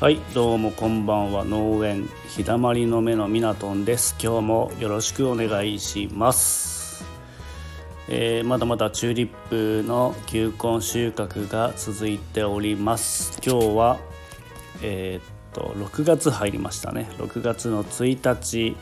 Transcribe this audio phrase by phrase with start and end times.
[0.00, 1.44] はいどうもこんばんは。
[1.44, 4.16] 農園日だまりの目のミナトンです。
[4.18, 7.04] 今日もよろしくお願いします、
[8.08, 13.38] えーまだまだチューリップの球根収穫が続いております。
[13.46, 13.98] 今日は
[14.80, 15.22] えーっ
[15.52, 17.10] と6月入りましたね。
[17.18, 18.76] 6月の1日、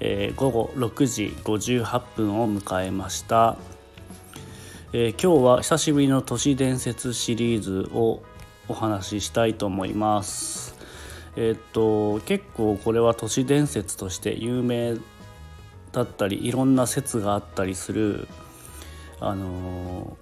[0.00, 3.58] えー午後6時58分を迎えました。
[4.94, 8.22] えー今日は久しぶりの都市伝説シリーズを
[8.72, 10.74] お話ししたいと思います。
[11.36, 14.96] えっと結構これは都市伝説として有名
[15.92, 18.26] だったりいろんな説があったりする
[19.20, 20.16] あの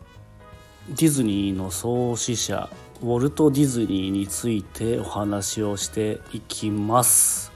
[0.89, 2.69] ディズニーの創始者
[3.03, 7.53] ウォルト・ディズニーについてお話をしていきます。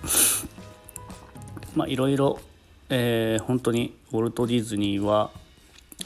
[1.74, 2.38] まあいろいろ、
[2.88, 5.30] えー本当にウォルト・ディズニーは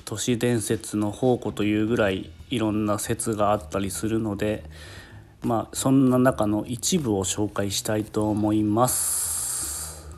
[0.04, 4.64] 都市伝説の宝庫というぐらいいろんな説があったりするので
[5.42, 10.08] まあそんな中の一部を紹介したいと思います。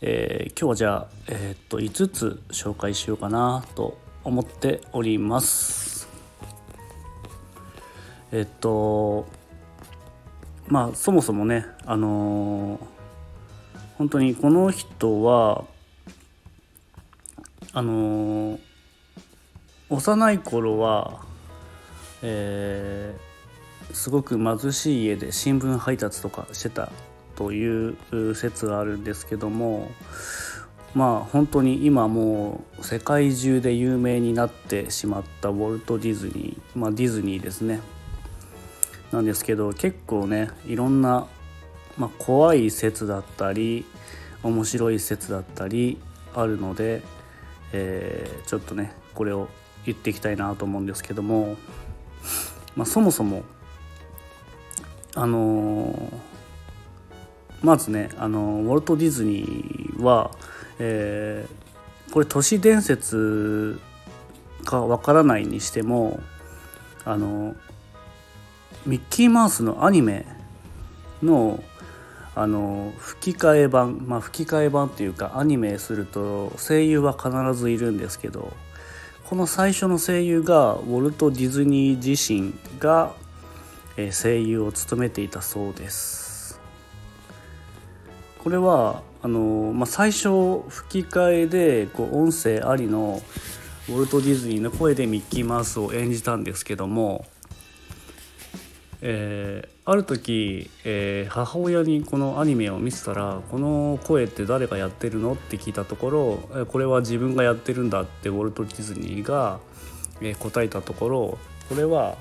[0.00, 6.08] えー今日はじゃあ、えーっと5つ紹介しようかなと思っております。
[8.32, 9.26] えっと
[10.68, 12.94] まあそもそもねあのー
[13.96, 15.64] 本当にこの人は
[17.74, 18.58] あのー
[19.90, 21.20] 幼い頃は、
[22.22, 23.34] えー
[23.92, 26.90] すごく貧しい家で新聞配達とかしてた
[27.36, 29.90] という説があるんですけども
[30.94, 37.80] まあ本当に今もう世界中で有名になってしまったウォルト・ディズニーまあディズニーですね。
[39.12, 41.26] なんですけど結構ねいろんな、
[41.98, 43.84] まあ、怖い説だったり
[44.42, 45.98] 面白い説だったり
[46.34, 47.02] あるので、
[47.76, 49.48] えーちょっとねこれを
[49.84, 51.56] 言っていきたいなと思うんですけども、
[52.76, 53.42] まあ、そもそも
[55.14, 56.34] あのー
[57.62, 60.30] まずね、あのウォルト・ディズニーは、
[60.78, 61.64] えー
[62.12, 63.80] これ都市伝説
[64.64, 66.20] かわからないにしても
[67.04, 67.56] あの
[68.86, 70.24] ミッキーマウスのアニメ
[71.22, 71.60] の
[72.36, 78.52] あの吹き替え版まあ吹き替え版っていうかアニメすると声優は必ずいるんですけど
[79.24, 83.14] この最初の声優がウォルト・ディズニー自身が
[83.96, 86.60] 声優を務めていたそうです。
[88.42, 93.22] これはあの、まあ、最初吹き替えでこう音声ありの
[93.88, 97.24] ウォルト・ディズニーの声でミッキーマウスを演じたんですけども
[99.00, 109.58] えーある時、えー母親にこのアニメを見せたら「この声って誰がやってるの?」って聞いたところ「これは自分がやってるんだ」ってウォルト・ディズニーが、
[110.22, 112.16] えー答えたところこれは、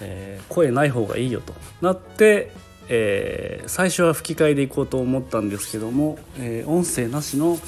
[0.00, 2.50] えー声ない方がいいよとなって、
[2.88, 7.58] え最初は吹き替えでいこうと思ったんですけども、え音声なしの、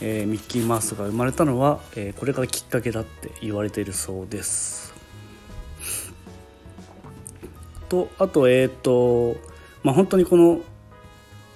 [0.00, 4.91] えミッキーマウスが生まれたのは、えこれがきっかけだって言われているそうです。
[7.92, 9.36] とあとえっ、と
[9.82, 10.60] まあ本当にこの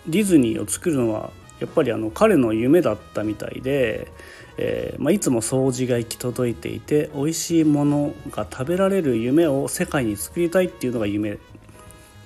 [0.06, 1.30] ディズニーを作るのは
[1.60, 4.12] やっぱりあの彼の夢だったみたいで、
[4.58, 11.38] えーまあ、いつも掃除が行き届いていて美味しいものが食べられる夢を世界に作りたいっていうのが夢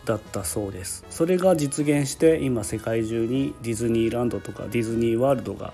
[0.05, 1.05] だったそうです。
[1.11, 5.73] それが実現して今世界中にディズニーランドとかディズニーワールドが、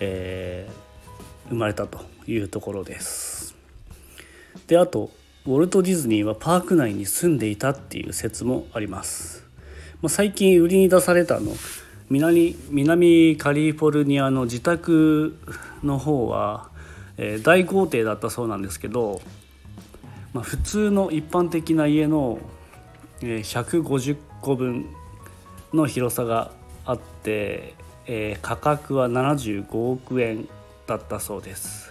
[0.00, 0.86] えー
[1.48, 3.54] 生まれたというところです。
[4.66, 5.10] であと
[5.46, 9.44] ウォルト・ディズニーはパーク内に住んでいたっていう説もあります、
[10.02, 11.52] まあ、最近売りに出されたの
[12.10, 15.36] 南南カリフォルニアの自宅
[15.84, 16.70] の方は、
[17.16, 19.20] えー大豪邸だったそうなんですけど、
[20.32, 22.38] まあ、普通の一般的な家の、
[23.22, 24.86] えー150個分
[25.72, 26.50] の広さが
[26.84, 27.74] あって、
[28.06, 30.48] えー価格は75億円
[30.86, 31.85] だったそうです。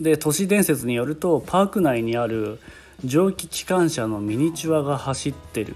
[0.00, 2.60] で都市伝説によるとパーク内にある
[3.04, 5.74] 蒸気機関車のミニチュアが走ってる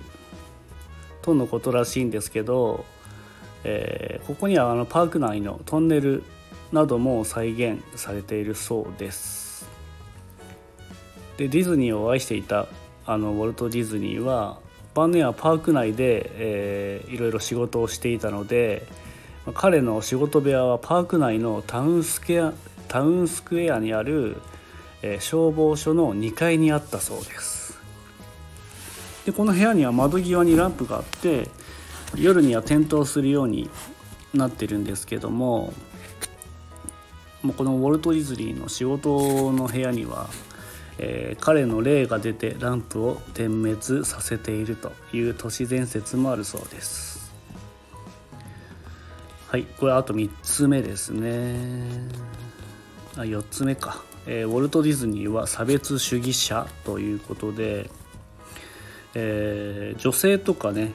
[1.22, 2.84] とのことらしいんですけど、
[3.64, 6.22] えーここにはあのパーク内のトンネル
[6.72, 9.68] なども再現されているそうです。
[11.36, 12.66] でディズニーを愛していた
[13.04, 14.58] あのウォルト・ディズニーは
[14.94, 18.86] 晩年はパーク内で、えーいろいろ仕事をしていたので
[19.54, 22.52] 彼の仕事部屋はパーク内のタウンスケア
[22.92, 24.36] タウンスクエアにある、
[25.00, 27.80] えー消防署の2階にあったそうです。
[29.24, 31.48] でこの部屋には窓際にランプがあって
[32.16, 33.70] 夜には点灯するように
[34.34, 35.72] なってるんですけども
[37.42, 40.28] もうこのウォルト・ディズニーの仕事の部屋には、
[40.98, 47.32] えー、彼の霊が出てランプを点滅させているという都市伝説もあるそうです。
[49.48, 52.32] はいこれあと3つ目ですね。
[53.16, 57.90] 4つ目か、えー、ウォルト・ディズニーは差別主義者ということで、
[59.14, 60.92] えー、女性とかね、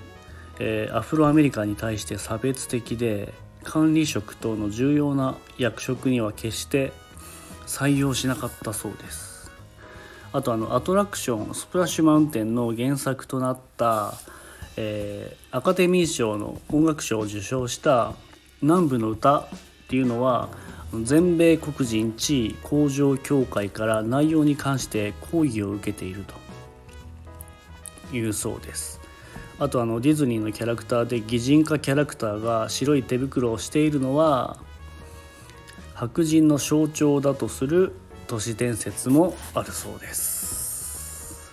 [0.60, 3.34] えアフロアメリカに対して差別的で
[3.64, 6.94] 管理職等の重要な役職には決して
[7.68, 9.52] 採用しなかったそうです。
[10.34, 14.14] あとあのアトラクションスプラッシュマウンテンの原作となった、
[14.76, 18.14] えー、アカデミー賞の音楽賞を受賞した
[18.62, 19.48] 「南部の歌」っ
[19.88, 20.50] ていうのは
[21.04, 26.48] 全米黒人地位向上協会から内容に関して抗議を受けていると。
[28.14, 29.00] いうそうです。
[29.60, 34.58] あとあのディズニーのキャラクターで擬人化キャラクターが白い手袋をしているのは
[35.96, 37.94] 白人の象徴だとする
[38.28, 41.52] 都市伝説もあるそうです。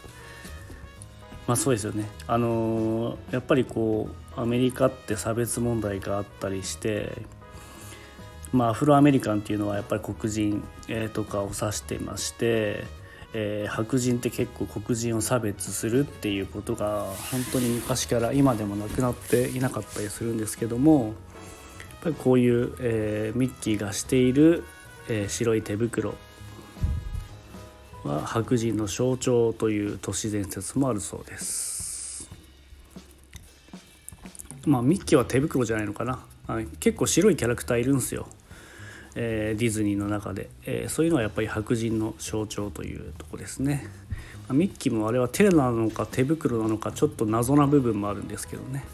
[1.46, 2.08] まあそうですよね。
[2.26, 7.10] あのやっぱりこうアメリカって差別問題があったりして
[8.54, 10.62] まあアフロアメリカンっていうのはやっぱり黒人
[11.12, 12.84] とかを指してまして
[13.36, 17.02] えー、白人って結構黒人を差別するっていうことが
[17.32, 21.14] 本当に昔から今でもなくなっていなかったりするんですけどもやっ
[22.04, 24.62] ぱりこういう、えー、ミッキーがしている、
[25.08, 26.14] えー、白い手袋
[28.04, 32.30] は白人の象徴という都市伝説もあるそうです。
[34.66, 36.22] まあミッキーは手袋じゃないのかな
[36.80, 38.28] 結構白いキャラクターいるんですよ。
[39.16, 43.87] えー、ディズニーの中で、えー、そういうのはやっぱり白人の象徴というとこですね。
[44.49, 48.84] まミッキーもあれは手なのか手袋なのかちょっと謎な部分もあるんですけどね。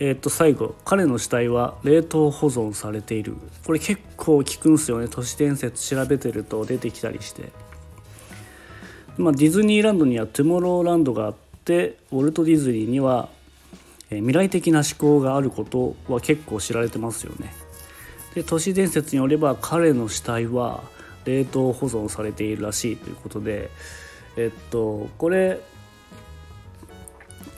[0.00, 3.34] えー、っと最後彼の死体は冷凍保存されている。
[3.64, 5.08] これ結構聞くんすよね。
[5.08, 7.52] 都市伝説調べてると出てきたりして。
[9.16, 13.28] まあ、ディズニーランドにはトゥモローランドがあってウォルト・ディズニーには
[14.10, 17.63] 未来的な思考があることは結構知られてますよね。
[18.34, 20.82] で都市伝説によれば彼の死体は
[21.24, 23.70] 冷凍保存されているらしいということで
[24.36, 25.60] えっとこれ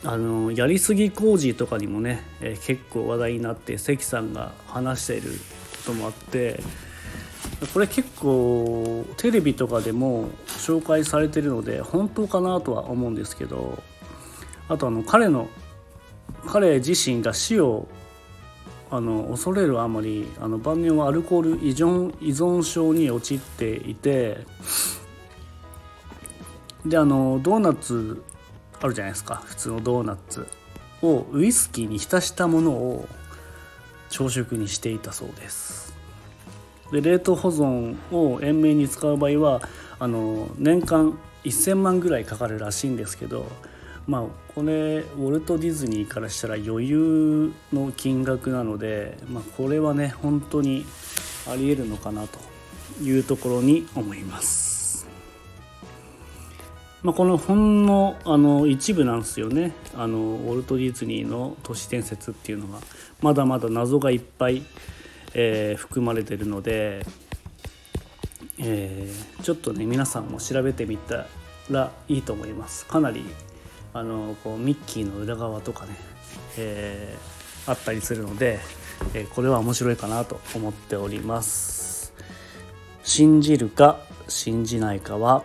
[0.05, 5.37] あのやりすぎ工事とかにもね、え、結構話題になって関さんが話しているこ
[5.87, 6.61] ともあって
[7.73, 13.83] これ結構テレビとかでも紹介されてるので本当かなとは思うんですけど
[14.69, 15.49] あとあの彼の
[16.47, 17.89] 彼自身が死を
[18.97, 24.39] あの恐れるあまりあの晩年はアルコール依存依存症に陥っていて
[26.85, 28.23] であのドーナツ
[28.81, 29.43] あるじゃないですか。
[29.45, 30.47] 普通のドーナツ
[31.03, 33.09] をウイスキーに浸したものを
[34.09, 35.95] 朝食にしていたそうです。
[36.93, 39.63] で冷凍保存を延命に使う場合は
[39.99, 43.47] あの年間1000万ぐらいかかるらしいんですけど
[44.07, 44.23] まあ
[44.55, 50.87] これウォルト・ディズニーからしたら余裕の金額なので、まあ、これはね本当に
[51.51, 52.39] ありえるのかなと
[53.03, 54.77] いうところに思います。
[57.03, 62.81] まあ、このほんのあの一部なんですよねあのウォルト・ディズニーの都市伝説っていうのが
[63.23, 64.65] まだまだ謎がいっぱい、
[65.33, 67.07] えー、含まれてるので、
[68.59, 71.27] えー、ちょっとね皆さんも調べてみた
[71.71, 73.23] らいいと思いますかなり
[73.97, 75.97] あのこうミッキーの裏側とかね、
[76.59, 78.59] えー、あったりするので、
[79.15, 82.13] えー、これは面白いかなと思っております。
[83.03, 83.99] 信じるか
[84.29, 85.45] 信じないかは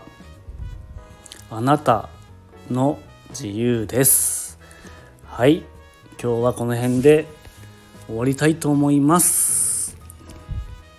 [1.50, 2.10] あなた
[2.70, 4.60] の自由です。
[5.26, 5.64] はい。
[6.22, 7.28] 今日はこの辺で
[8.08, 9.98] 終わりたいと思います。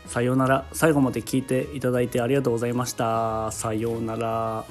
[0.06, 0.64] さようなら。
[0.72, 3.52] 最後まで聞いていただいてありがとうございました。
[3.52, 4.64] さようなら。